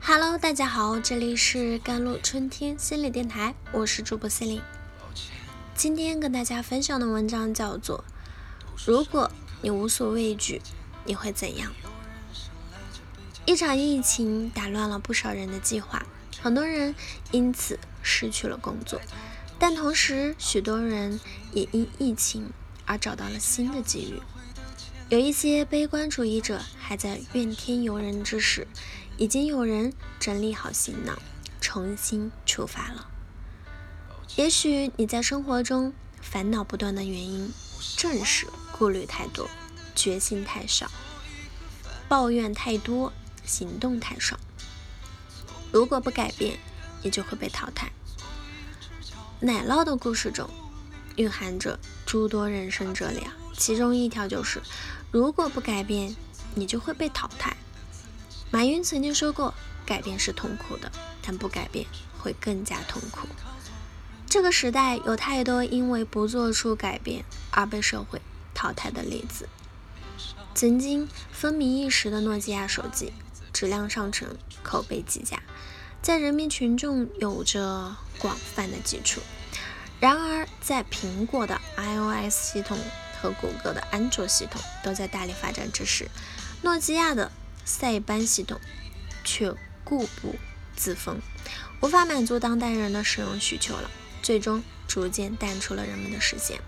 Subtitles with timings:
[0.00, 4.64] Hello，大家好，这里是甘露春天心理电台，我是主播 c e l i n e
[5.74, 8.04] 今天跟大家分享的文章叫做：
[8.84, 9.30] 如果
[9.62, 10.60] 你无所畏惧，
[11.04, 11.72] 你会怎样？
[13.46, 16.04] 一场疫情打乱了不少人的计划，
[16.42, 16.94] 很多人
[17.30, 19.00] 因此失去了工作，
[19.58, 21.20] 但同时许多人
[21.52, 22.52] 也因疫情
[22.86, 24.20] 而找到了新的机遇。
[25.12, 28.66] 有一些悲观主义者还在怨天尤人之时。
[29.18, 31.18] 已经有人整理好行囊，
[31.60, 33.06] 重新出发了。
[34.36, 37.52] 也许你在生活中烦恼不断的原因，
[37.98, 39.50] 正是顾虑太多，
[39.94, 40.90] 决心太少，
[42.08, 43.12] 抱怨太多，
[43.44, 44.40] 行动太少。
[45.70, 46.58] 如果不改变，
[47.02, 47.92] 你就会被淘汰。
[49.40, 50.48] 奶酪的故事中，
[51.16, 54.60] 蕴含着诸多人生哲理啊，其中一条就是：
[55.10, 56.16] 如果不改变，
[56.54, 57.56] 你就会被淘汰。
[58.50, 59.54] 马云曾经说过
[59.86, 60.90] ：“改变是痛苦的，
[61.22, 61.86] 但不改变
[62.18, 63.28] 会更加痛苦。”
[64.28, 68.20] 这个时代有太多因为不做出改变而被社会
[68.54, 69.48] 淘汰的例子。
[70.54, 73.12] 曾经风靡一时的诺基亚手机，
[73.52, 74.28] 质量上乘，
[74.62, 75.42] 口碑极佳，
[76.00, 79.20] 在人民群众有着广泛的基础。
[80.00, 82.76] 然而，在苹果的 iOS 系统
[83.22, 86.08] 和谷歌的安卓系统都在大力发展之时，
[86.62, 87.30] 诺基亚的
[87.64, 88.60] 塞班系统
[89.22, 90.34] 却固步
[90.76, 91.20] 自封，
[91.80, 93.88] 无法满足当代人的使用需求了，
[94.22, 96.60] 最终逐渐淡出了人们的视线。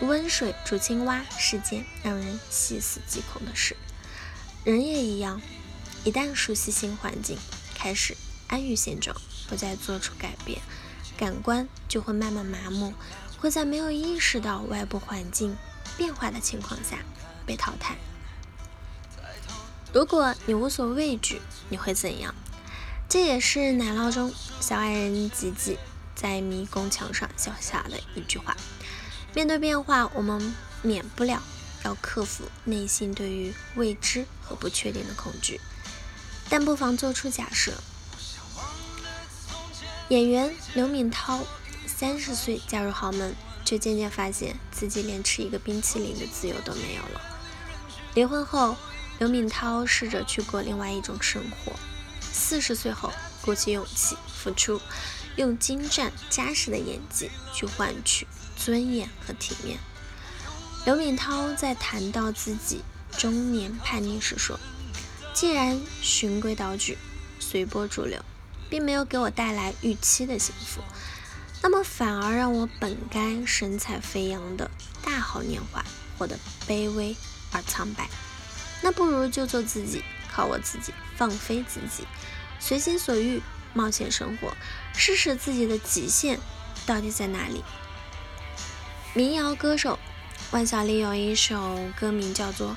[0.00, 3.76] 温水煮青蛙是件让人细思极恐的事，
[4.64, 5.40] 人也一样，
[6.04, 7.36] 一旦熟悉新环境，
[7.74, 9.16] 开始安于现状，
[9.48, 10.60] 不再做出改变，
[11.16, 12.94] 感官就会慢慢麻木，
[13.42, 15.56] 会在没有意识到外部环境
[15.96, 16.98] 变化的情况下
[17.44, 17.96] 被淘汰。
[19.92, 22.32] 如果你无所畏惧，你会怎样？
[23.08, 25.76] 这也是奶酪中小矮人吉吉
[26.14, 28.56] 在迷宫墙上写下的一句话。
[29.34, 31.42] 面对变化，我们免不了
[31.84, 35.60] 要克服内心对于未知和不确定的恐惧。
[36.48, 37.72] 但不妨做出假设：
[40.10, 41.40] 演员刘敏涛
[41.86, 43.34] 三十岁嫁入豪门，
[43.64, 47.20] 却渐渐发现自己连吃一个冰淇淋的自由都没有了。
[48.14, 48.76] 离婚后。
[49.18, 51.72] 刘敏涛试着去过另外一种生活。
[52.32, 54.80] 四十岁后，鼓起勇气付出，
[55.36, 58.26] 用精湛扎实的演技去换取
[58.56, 59.78] 尊严和体面。
[60.84, 62.80] 刘敏涛在谈到自己
[63.16, 64.58] 中年叛逆时说
[65.32, 66.98] ：“既然循规蹈矩、
[67.38, 68.20] 随波逐流，
[68.68, 70.82] 并没有给我带来预期的幸福，
[71.62, 74.70] 那么反而让我本该神采飞扬的
[75.04, 75.84] 大好年华
[76.18, 76.36] 活得
[76.66, 77.16] 卑微
[77.52, 78.08] 而苍白。”
[78.82, 82.04] 那不如就做自己，靠我自己，放飞自己，
[82.58, 83.40] 随心所欲，
[83.72, 84.52] 冒险生活，
[84.92, 86.40] 试试自己的极限
[86.84, 87.62] 到底在哪里。
[89.14, 90.00] 民谣歌手
[90.50, 92.70] 万晓利有一首歌名叫做《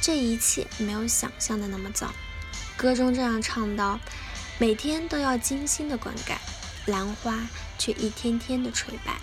[0.00, 2.06] 这一切没有想象的那么糟》，
[2.76, 3.98] 歌中这样唱道：
[4.58, 6.36] 每天都要精心的灌溉，
[6.86, 7.46] 兰花
[7.78, 9.20] 却一天天的垂败，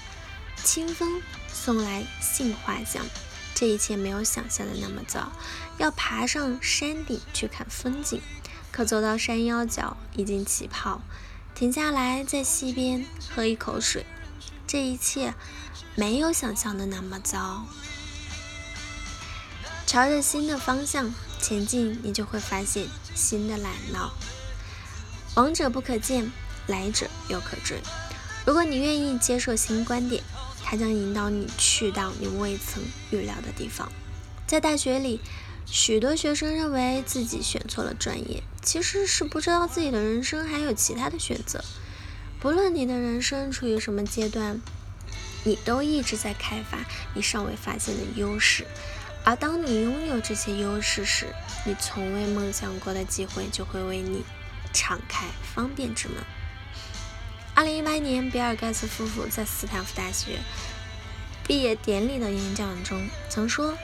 [0.63, 3.06] 清风送来杏花香。
[3.53, 5.31] 这一切没有想象的那么糟。
[5.78, 8.22] 要爬上山顶去看风景，
[8.72, 11.01] 可走到山腰脚已经起泡。
[11.56, 14.06] 停下来在溪边喝一口水。
[14.68, 15.34] 这一切
[15.95, 17.66] 没有想象的那么糟。
[19.88, 24.12] 朝着新的方向前进，你就会发现新的奶酪。
[25.35, 26.31] 王者不可见，
[26.68, 27.78] 来者犹可追。
[28.46, 30.24] 如果你愿意接受新观点。
[30.70, 33.90] 它将引导你去到你未曾预料的地方。
[34.46, 35.22] 在大学里，
[35.66, 41.64] 许多学生认为自己选错了专业，其实是不知道自己的人生还有其他的选择。
[42.42, 44.62] 不论你的人生处于什么阶段，
[45.46, 46.80] 你都一直在开发
[47.14, 48.68] 你尚未发现的优势。
[49.24, 51.28] 而当你拥有这些优势时，
[51.66, 54.22] 你从未梦想过的机会就会为你
[54.74, 56.18] 敞开方便之门。
[57.57, 60.38] 二零一八年，比尔·盖茨夫妇在斯坦福大学
[61.48, 63.75] 毕业典礼的演讲中曾说：“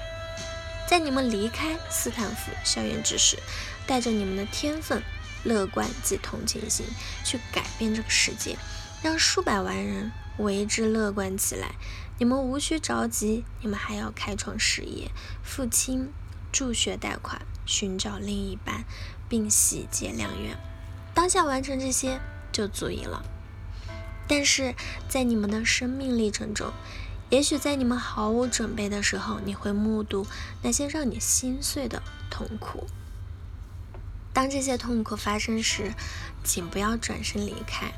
[0.87, 3.39] 在你们离开斯坦福校园之时，
[3.87, 5.01] 带着你们的天分、
[5.43, 6.85] 乐观及同情心，
[7.25, 8.59] 去改变这个世界，
[9.01, 11.71] 让数百万人为之乐观起来。
[12.19, 15.09] 你们无需着急，你们还要开创事业、
[15.41, 16.13] 付清
[16.51, 18.85] 助学贷款、寻找另一半，
[19.27, 20.55] 并喜结良缘。
[21.15, 22.21] 当下完成这些
[22.51, 23.25] 就足以了。”
[24.27, 24.75] 但是
[25.07, 26.71] 在你们的生命历程中，
[27.29, 30.25] 也许在你们毫无准备的时候，你会目睹
[30.61, 32.87] 那些让你心碎的痛苦。
[34.33, 35.93] 当这些痛苦发生时，
[36.43, 37.93] 请不要转身离开，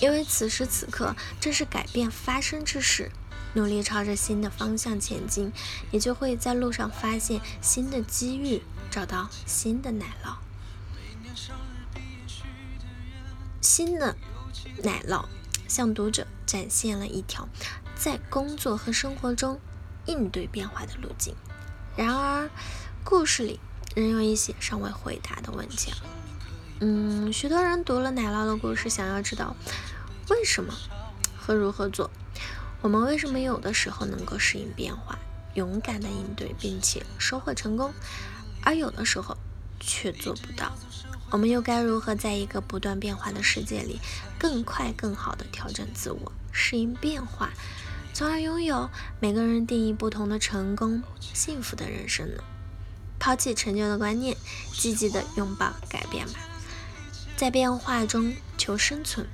[0.00, 3.10] 因为此时此刻正是改变发生之时。
[3.54, 5.52] 努力朝着新的方向前进，
[5.90, 10.36] 你就会在路上发现新的机遇，找到新的奶酪。
[13.60, 14.14] 新的
[14.84, 15.24] 奶酪
[15.68, 17.48] 向读者展现了一条
[17.94, 19.60] 在工作和生活中
[20.06, 21.34] 应对变化的路径。
[21.96, 22.50] 然而，
[23.04, 23.60] 故事里
[23.94, 25.92] 仍有一些尚未回答的问题。
[26.80, 29.54] 嗯，许多人读了奶酪的故事，想要知道
[30.30, 30.72] 为什么
[31.36, 32.10] 和如何做。
[32.80, 35.18] 我们为什么有的时候能够适应变化，
[35.54, 37.92] 勇敢的应对，并且收获成功，
[38.62, 39.36] 而有的时候
[39.80, 40.72] 却做不到？
[41.30, 44.00] 我们又该如何在一个不断变化的世界里，
[44.38, 47.50] 更快、更好的调整自我，适应变化，
[48.14, 48.88] 从而拥有
[49.20, 52.42] 每个人定义不同的成功、幸福的人生呢？
[53.18, 54.36] 抛弃陈旧的观念，
[54.72, 56.40] 积极的拥抱改变吧，
[57.36, 59.26] 在变化中求生存，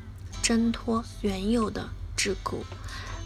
[0.43, 2.57] 挣脱原有的桎梏。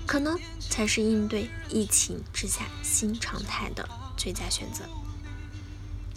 [0.07, 3.87] 可能才是应对疫情之下新常态的
[4.17, 4.85] 最佳选择。